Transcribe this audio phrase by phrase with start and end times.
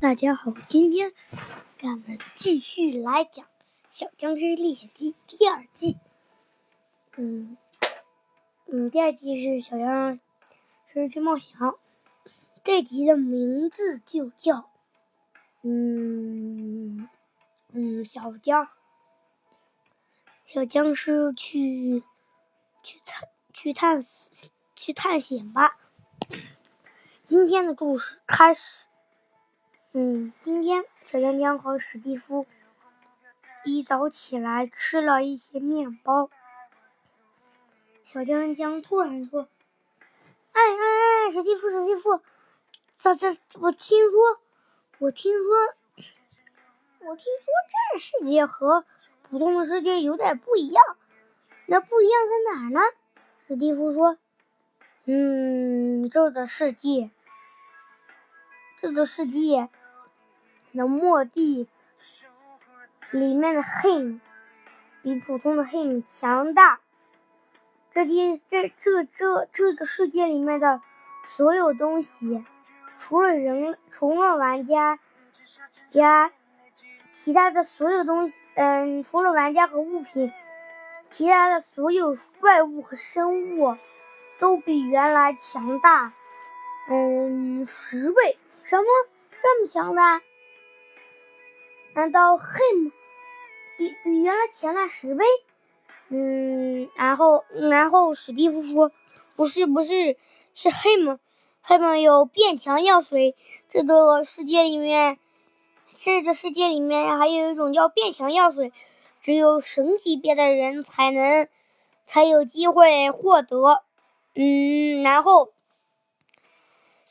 [0.00, 1.12] 大家好，今天
[1.76, 3.44] 咱们继续来讲
[3.90, 5.96] 《小僵尸历险记》第二季。
[7.16, 7.56] 嗯
[8.66, 10.20] 嗯，第二季是《小僵
[10.86, 11.52] 尸之冒险》，
[12.62, 14.70] 这集的名字就叫
[15.62, 17.08] 嗯
[17.72, 18.68] 嗯小僵
[20.46, 22.04] 小僵尸去
[22.84, 24.00] 去探去探
[24.76, 25.76] 去探险吧。
[27.24, 28.86] 今天的故事开始。
[30.00, 32.46] 嗯，今天小江江和史蒂夫
[33.64, 36.30] 一早起来吃了一些面包。
[38.04, 39.48] 小江江突然说
[40.54, 42.20] ：“哎哎哎，史蒂夫，史蒂夫，
[42.96, 44.38] 这这，我听说，
[44.98, 45.50] 我听说，
[47.00, 47.52] 我听说
[47.92, 48.84] 这世界和
[49.28, 50.80] 普通的世界有点不一样。
[51.66, 52.80] 那不一样在哪呢？”
[53.48, 54.16] 史蒂夫说
[55.06, 57.10] ：“嗯，这个世界，
[58.80, 59.68] 这个世界。”
[60.72, 61.68] 那末地
[63.10, 64.20] 里面的 him
[65.02, 66.80] 比普通的 him 强大。
[67.90, 70.80] 这些这这这这个世界里面的
[71.26, 72.44] 所有东西，
[72.96, 74.98] 除了人，除了玩家
[75.88, 76.30] 家，
[77.10, 80.32] 其他的所有东西，嗯，除了玩家和物品，
[81.08, 83.76] 其他的所有怪物和生物
[84.38, 86.12] 都比原来强大，
[86.88, 88.38] 嗯，十倍。
[88.64, 88.84] 什么
[89.42, 90.20] 这么强大？
[91.94, 92.92] 难道 him
[93.76, 95.24] 比比原来强了十倍？
[96.10, 98.92] 嗯，然后然后史蒂夫说
[99.36, 100.16] ：“不是不是，
[100.54, 103.36] 是 him，him 有变强药水。
[103.68, 105.18] 这个世界里面，
[105.90, 108.72] 这个世界里面还有一种叫变强药水，
[109.20, 111.48] 只有神级别的人才能
[112.06, 113.82] 才有机会获得。
[114.34, 115.52] 嗯，然后，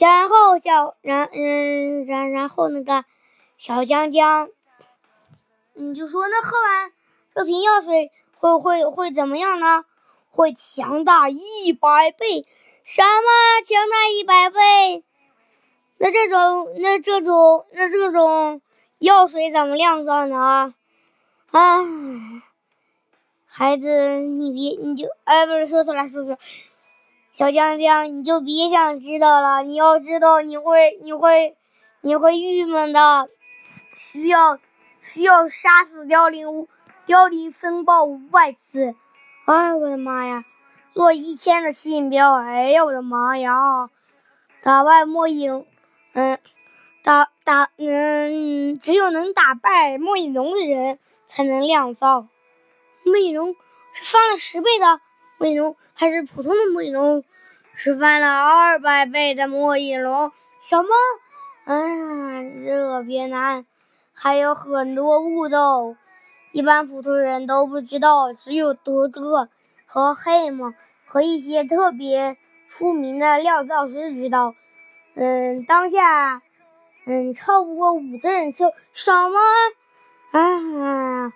[0.00, 3.04] 然后小然嗯然然后那个
[3.56, 4.48] 小江江。”
[5.74, 6.92] 你就说那喝完
[7.34, 9.84] 这瓶药水会会会怎么样呢？
[10.30, 12.46] 会强大一百倍？
[12.84, 15.04] 什么强大一百倍？
[15.98, 18.60] 那这种那这种那这种
[18.98, 20.74] 药水怎么酿造呢？
[21.50, 21.80] 啊，
[23.46, 26.38] 孩子，你别你就哎，不是说出来，说错了，
[27.32, 29.62] 小江江，你就别想知道了。
[29.62, 31.56] 你要知道，你会你会
[32.00, 33.28] 你会郁闷的，
[33.98, 34.58] 需要。
[35.02, 36.68] 需要杀死凋零
[37.04, 38.94] 凋零风暴五百次，
[39.46, 40.44] 哎，我的妈呀！
[40.94, 43.90] 做一千的信标，哎呀，我的妈呀！
[44.62, 45.66] 打败末影，
[46.12, 46.38] 嗯，
[47.02, 52.28] 打打，嗯，只有能打败末影龙的人才能酿造。
[53.04, 53.56] 末影龙
[53.92, 55.00] 是翻了十倍的
[55.38, 57.24] 末影龙，还是普通的末影龙？
[57.74, 60.30] 是翻了二百倍的末影龙？
[60.62, 60.88] 什么？
[61.64, 63.66] 哎呀，这别难。
[64.22, 65.96] 还有很多步骤，
[66.52, 69.48] 一般普通人都不知道，只有德哥
[69.84, 70.72] 和黑姆
[71.04, 72.36] 和一些特别
[72.68, 74.54] 出名的料造师知道。
[75.16, 76.40] 嗯，当下，
[77.04, 79.40] 嗯，超不过五个人就什么？
[80.30, 81.32] 啊，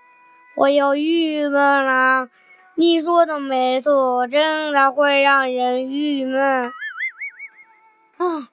[0.54, 2.28] 我又郁闷了。
[2.76, 6.66] 你说的没错，真的会让人郁闷。
[8.16, 8.48] 啊，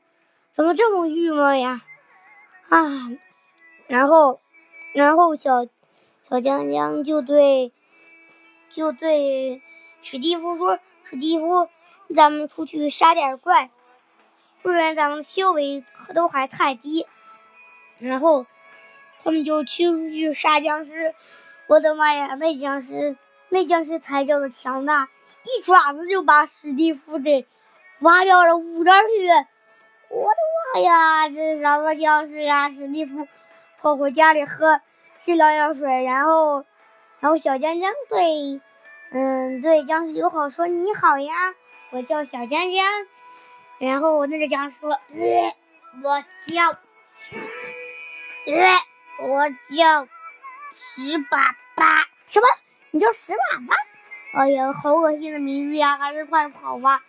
[0.50, 1.80] 怎么这么郁闷呀？
[2.70, 2.82] 啊。
[3.94, 4.40] 然后，
[4.94, 5.68] 然后小
[6.24, 7.72] 小江江就对
[8.72, 9.62] 就对
[10.02, 11.70] 史蒂夫说：“史蒂夫，
[12.16, 13.70] 咱们出去杀点怪，
[14.64, 17.06] 不然咱们修为都还太低。”
[18.02, 18.48] 然后
[19.24, 21.14] 他们就去出去杀僵尸。
[21.68, 23.16] 我的妈呀，那僵尸
[23.50, 25.08] 那僵尸才叫做强大，
[25.44, 27.46] 一爪子就把史蒂夫给
[28.00, 29.48] 挖掉了五条血。
[30.10, 30.38] 我的
[30.74, 33.28] 妈呀，这是什么僵尸呀，史蒂夫！
[33.84, 34.80] 跑回家里喝
[35.20, 36.66] 治疗药水，然后，
[37.20, 38.62] 然后小江江对，
[39.12, 41.54] 嗯，对僵尸友好说：“你好呀，
[41.92, 42.86] 我叫小江江。”
[43.80, 44.92] 然后我那个僵尸说：“，
[46.02, 46.69] 我叫，
[48.48, 50.06] 呃，我叫
[50.74, 52.06] 石粑粑。
[52.25, 52.48] 什么？
[52.92, 53.75] 你叫石粑粑？
[54.38, 55.98] 哎呀，好恶心的名字呀！
[55.98, 57.04] 还是快跑吧。”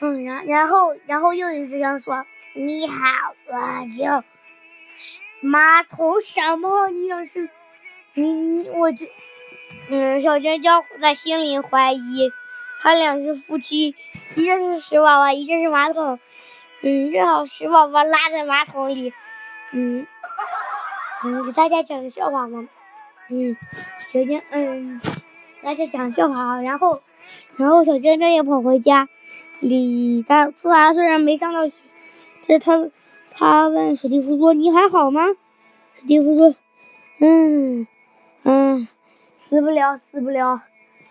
[0.00, 2.96] 嗯，然然后然后又一只僵尸说：“你好，
[3.46, 3.56] 我
[3.96, 4.24] 叫。”
[5.42, 6.88] 马桶什么？
[6.88, 7.50] 你要是
[8.14, 9.06] 你你，我就
[9.90, 12.30] 嗯，小娇娇在心里怀疑，
[12.80, 13.96] 他俩是夫妻，
[14.36, 16.20] 一个是屎娃娃，一个是马桶。
[16.82, 19.12] 嗯，正好屎宝宝拉在马桶里。
[19.72, 20.06] 嗯
[21.24, 22.68] 嗯，给大家讲个笑话吗？
[23.28, 23.56] 嗯，
[24.06, 25.00] 小江嗯，
[25.62, 26.62] 大家讲笑话啊。
[26.62, 27.02] 然后
[27.56, 29.08] 然后小江江也跑回家
[29.58, 31.82] 里，他虽然虽然没上到学，
[32.46, 32.90] 但是他
[33.34, 35.22] 他问史蒂夫说：“你还好吗？”
[35.98, 36.54] 史蒂夫说
[37.18, 37.86] ：“嗯
[38.44, 38.88] 嗯，
[39.38, 40.60] 死不了，死不了。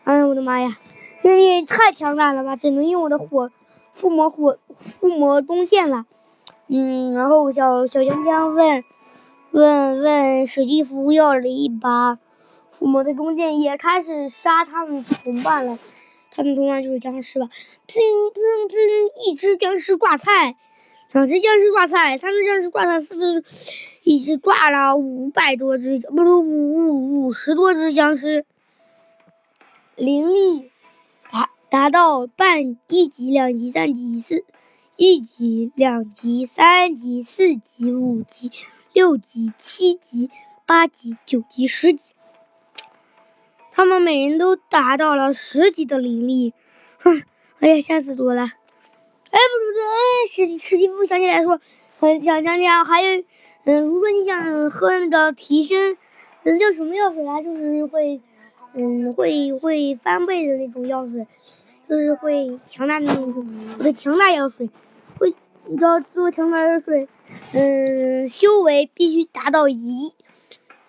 [0.04, 0.78] 哎，我的妈呀，
[1.22, 2.56] 这也太强大了吧！
[2.56, 3.50] 只能用我的火
[3.92, 6.06] 附魔火附魔弓箭了。”
[6.68, 8.84] 嗯，然后小小江江问
[9.52, 12.18] 问问史蒂夫要了一把
[12.70, 15.78] 附魔的弓箭，也开始杀他们同伴了。
[16.34, 17.50] 他们同伴就是僵尸吧？
[17.88, 19.30] 砰砰砰！
[19.30, 20.56] 一只僵尸挂菜，
[21.12, 23.44] 两只僵尸挂菜，三只僵尸挂菜，四只，
[24.04, 28.46] 一只挂了五百多只，不是五五五十多只僵尸。
[29.98, 30.72] 灵力
[31.30, 34.46] 达达到半一级、两级、三级、四
[34.96, 38.50] 一级、两级、三级、四级、五级、
[38.94, 40.32] 六级、七级、
[40.66, 42.02] 八级、九级、十级。
[43.74, 46.54] 他们每人都达到了十级的灵力，
[47.00, 47.24] 哼，
[47.60, 48.54] 哎呀，吓死我了！
[49.32, 49.98] 哎，不对，哎，
[50.28, 51.60] 史史蒂夫想起来说，
[52.00, 53.24] 想讲讲，还有，
[53.66, 55.98] 嗯，如果你想喝那个提升，
[56.44, 57.42] 嗯，叫什么药水啊？
[57.42, 58.20] 就是会，
[58.74, 61.26] 嗯，会会翻倍的那种药水，
[61.90, 63.46] 就是会强大那种，
[63.80, 64.70] 我的强大药水，
[65.18, 65.34] 会，
[65.66, 67.08] 你知道做强大药水，
[67.54, 70.14] 嗯，修为必须达到一。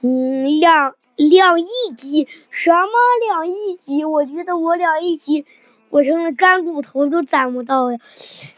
[0.04, 2.88] 嗯，两两亿级什么
[3.28, 4.04] 两亿级？
[4.04, 5.44] 我觉得我两亿级，
[5.92, 7.98] 我成了干骨头都攒不到呀。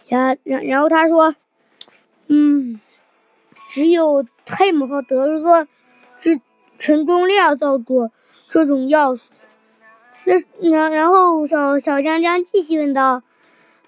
[0.06, 1.34] 然然然后他说，
[2.28, 2.80] 嗯，
[3.70, 5.66] 只有泰姆和德勒
[6.20, 6.40] 是
[6.78, 8.12] 陈忠亮造作
[8.50, 9.26] 这种药水。
[10.24, 13.22] 那然然后小小江江继续问道，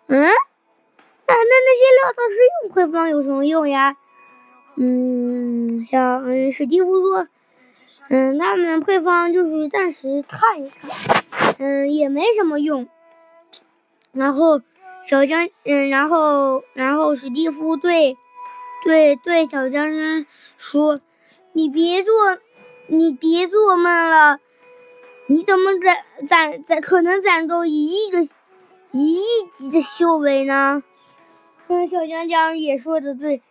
[0.08, 3.96] 嗯，那那那些料倒是用配方有什么用呀？
[4.74, 7.28] 嗯，小嗯史蒂夫说。
[8.08, 11.24] 嗯，他们配方就是暂时看一看，
[11.58, 12.88] 嗯，也没什么用。
[14.16, 14.60] 然后
[15.04, 18.16] 小江，嗯，然后然后史蒂夫对
[18.84, 20.26] 对对小江江
[20.58, 21.00] 说
[21.52, 22.12] ：“你别做，
[22.88, 24.40] 你别做梦了，
[25.26, 28.22] 你怎么攒攒攒可能攒够一亿个
[28.92, 29.26] 一亿
[29.56, 30.82] 级的修为呢？”
[31.68, 33.42] 嗯，小江江也说的对，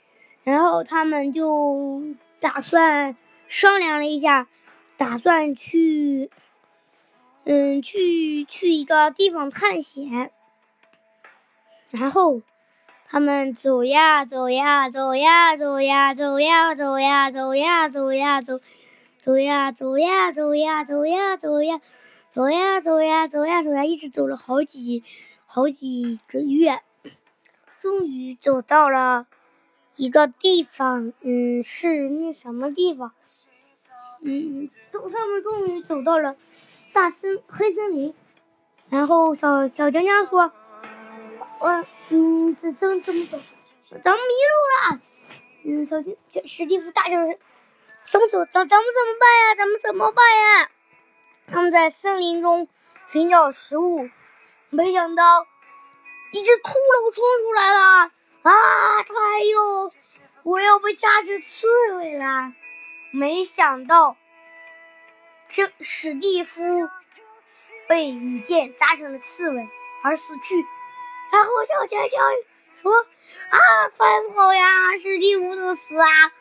[0.43, 2.03] 然后他们就
[2.39, 3.15] 打算。
[3.47, 4.47] 商量了一下，
[4.97, 6.31] 打算去，
[7.43, 10.31] 嗯，去去一个地方探险。
[11.97, 12.41] 然后
[13.07, 18.59] 他们走呀走呀走呀走呀走呀走呀走呀走呀走，
[19.21, 21.79] 走呀走呀走呀走呀走呀
[22.33, 25.03] 走呀走呀走呀走呀，一直走了好几
[25.45, 26.81] 好几个月，
[27.81, 29.27] 终于走到了。
[29.95, 33.13] 一个地方，嗯，是那什么地方？
[34.21, 36.35] 嗯，终他们终于走到了
[36.91, 38.13] 大森黑森林。
[38.89, 40.51] 然后小小江江说
[41.65, 43.39] ：“我，嗯，怎怎怎么走？
[44.03, 44.55] 咱们迷路
[44.93, 45.01] 了。”
[45.65, 47.17] 嗯，小小史蒂夫大叫
[48.07, 48.45] ：“怎么走？
[48.45, 49.55] 咱咱们怎么办呀？
[49.57, 50.69] 咱们怎么办呀？”
[51.47, 52.67] 他们在森林中
[53.09, 54.07] 寻找食物，
[54.69, 55.47] 没想到
[56.33, 58.11] 一只骷髅冲出来了。
[58.43, 59.03] 啊！
[59.03, 59.91] 他又，
[60.43, 62.53] 我要被扎成刺猬了。
[63.11, 64.17] 没想到，
[65.47, 66.61] 这史蒂夫
[67.87, 69.67] 被羽箭扎成了刺猬
[70.03, 70.63] 而死去。
[71.35, 72.17] 然后小娇娇
[72.81, 72.93] 说
[73.51, 73.59] ：“啊，
[73.97, 74.97] 快跑呀！
[75.03, 76.31] 史蒂夫都死啊，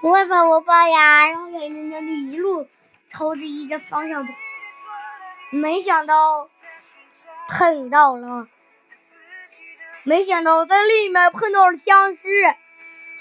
[0.00, 2.66] 我怎么办呀？”然后小娇娇就一路
[3.12, 4.32] 朝着一个方向跑，
[5.50, 6.50] 没想到
[7.46, 8.48] 碰到了。
[10.02, 12.56] 没想到在另一面碰到了僵尸，啊！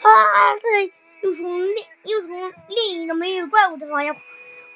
[0.02, 4.16] 他，又从另又从另一个没有怪物的方向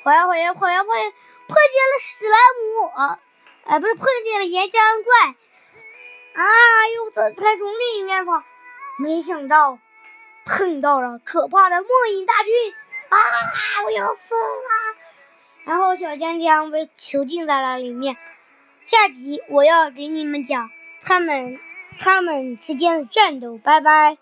[0.04, 1.04] 跑呀跑呀跑呀跑呀，
[1.48, 2.92] 碰见了史莱姆，
[3.64, 5.36] 哎，不是碰见了岩浆怪，
[6.36, 6.44] 啊！
[6.96, 8.44] 又这才从另一面跑，
[9.00, 9.80] 没想到
[10.46, 12.54] 碰到了可怕的末影大军，
[13.10, 13.18] 啊！
[13.86, 14.96] 我要疯了！
[15.64, 18.18] 然后小江江被囚禁在了里面。
[18.84, 20.70] 下集我要给你们讲
[21.04, 21.58] 他们。
[21.98, 24.18] 他们之间的战斗，拜拜。